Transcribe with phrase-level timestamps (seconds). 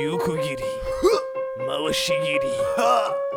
[0.00, 0.62] 横切り
[1.66, 3.27] 回し切り。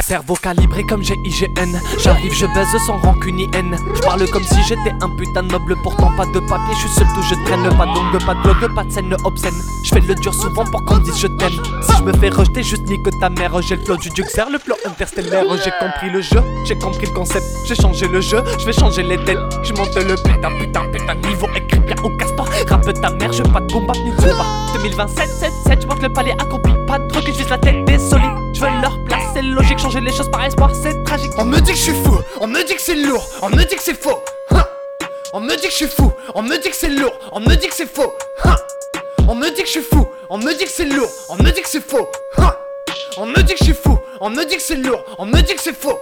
[0.00, 4.42] Cerveau calibré comme j'ai IGN J'arrive, je baise sans rancune ni haine Je parle comme
[4.42, 7.68] si j'étais un putain noble Pourtant pas de papier, je suis seul tout je traîne.
[7.76, 9.54] Pas d'ongle, pas de blog, pas de scène obscène.
[9.84, 11.62] Je fais le dur souvent pour qu'on dise je t'aime.
[11.82, 13.60] Si je me fais rejeter, juste nique ta mère.
[13.62, 15.44] J'ai le flow du Duxer, le flow interstellaire.
[15.62, 17.44] J'ai compris le jeu, j'ai compris le concept.
[17.66, 19.38] J'ai changé le jeu, je vais changer les têtes.
[19.62, 22.46] Je monte le putain, putain, putain Niveau écrit bien au casse-toi
[22.84, 26.02] Rappe ta mère, je pas de bomba ni de zumba 2027, 7, 7, je monte
[26.02, 29.22] le palais accompli Pas de truc, je la tête des solides Je veux leur place,
[29.34, 31.92] c'est logique Changer les choses par espoir, c'est tragique On me dit que je suis
[31.92, 34.18] fou, on me dit que c'est lourd, on me dit que c'est faux.
[34.50, 34.64] Hein
[35.32, 37.54] on me dit que je suis fou, on me dit que c'est lourd, on me
[37.54, 38.12] dit que c'est faux.
[38.44, 38.56] Hein
[39.28, 41.50] on me dit que je suis fou, on me dit que c'est lourd, on me
[41.50, 42.08] dit que c'est faux.
[42.38, 42.52] Hein
[43.16, 45.40] on me dit que je suis fou, on me dit que c'est lourd, on me
[45.40, 45.98] dit que c'est faux.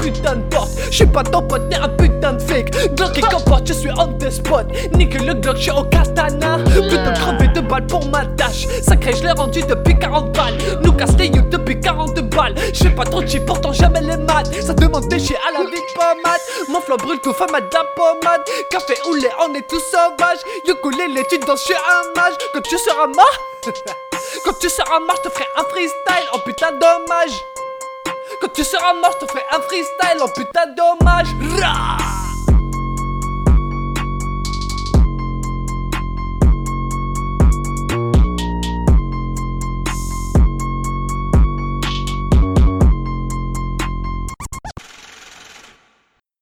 [0.00, 2.94] Putain de porte Je suis pas ton pote, t'es un putain de fake.
[2.94, 4.66] Glock qui comporte, je suis on the spot.
[4.94, 6.58] Nique le Glock, je au katana.
[6.64, 8.66] Plutôt crever de balles pour ma tâche.
[8.82, 10.56] Sacré, je l'ai rendu depuis 40 balles.
[10.82, 12.54] Nous casse les depuis 42 balles.
[12.72, 14.52] Je fais pas trop de shit, pourtant jamais les maths.
[14.62, 16.40] Ça demande des chiens à la vie de pommade.
[16.68, 18.42] Mon flow brûle tout, femme à de la pommade.
[18.70, 20.40] Café ou lait, on est tous sauvages.
[20.66, 22.34] Ukulélé, tu danses, je suis un mage.
[22.52, 23.38] Quand tu seras mort
[24.44, 26.28] Quand tu seras mort, je te ferai un freestyle.
[26.34, 27.55] Oh putain dommage
[28.40, 31.28] quand tu seras mort, je te ferai un freestyle en putain d'hommage.
[31.60, 32.25] Rah